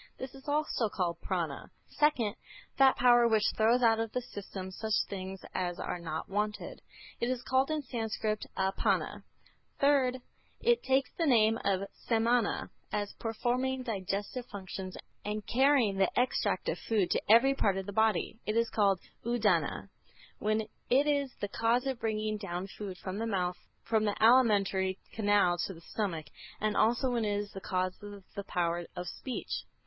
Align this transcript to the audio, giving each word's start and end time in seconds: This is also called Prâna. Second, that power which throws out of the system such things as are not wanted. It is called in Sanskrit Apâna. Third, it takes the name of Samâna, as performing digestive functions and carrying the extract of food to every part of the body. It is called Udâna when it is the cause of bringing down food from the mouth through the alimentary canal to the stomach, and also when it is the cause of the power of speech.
This 0.17 0.33
is 0.33 0.47
also 0.47 0.89
called 0.89 1.19
Prâna. 1.21 1.69
Second, 1.87 2.35
that 2.79 2.95
power 2.95 3.27
which 3.27 3.45
throws 3.55 3.83
out 3.83 3.99
of 3.99 4.11
the 4.13 4.21
system 4.23 4.71
such 4.71 4.95
things 5.11 5.39
as 5.53 5.79
are 5.79 5.99
not 5.99 6.27
wanted. 6.27 6.81
It 7.19 7.29
is 7.29 7.43
called 7.43 7.69
in 7.69 7.83
Sanskrit 7.83 8.43
Apâna. 8.57 9.21
Third, 9.79 10.17
it 10.59 10.81
takes 10.81 11.11
the 11.19 11.27
name 11.27 11.59
of 11.63 11.87
Samâna, 12.09 12.71
as 12.91 13.13
performing 13.19 13.83
digestive 13.83 14.47
functions 14.47 14.97
and 15.23 15.45
carrying 15.45 15.97
the 15.97 16.09
extract 16.19 16.67
of 16.67 16.79
food 16.79 17.11
to 17.11 17.21
every 17.29 17.53
part 17.53 17.77
of 17.77 17.85
the 17.85 17.93
body. 17.93 18.39
It 18.47 18.57
is 18.57 18.71
called 18.71 18.99
Udâna 19.23 19.89
when 20.39 20.61
it 20.89 21.05
is 21.05 21.31
the 21.39 21.47
cause 21.47 21.85
of 21.85 21.99
bringing 21.99 22.37
down 22.37 22.65
food 22.75 22.97
from 22.97 23.19
the 23.19 23.27
mouth 23.27 23.57
through 23.87 24.05
the 24.05 24.15
alimentary 24.19 24.97
canal 25.13 25.59
to 25.67 25.75
the 25.75 25.81
stomach, 25.81 26.25
and 26.59 26.75
also 26.75 27.11
when 27.11 27.23
it 27.23 27.37
is 27.37 27.51
the 27.51 27.61
cause 27.61 27.93
of 28.01 28.23
the 28.35 28.43
power 28.45 28.87
of 28.95 29.07
speech. 29.07 29.63